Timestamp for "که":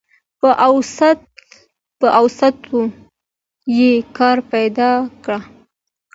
5.23-5.37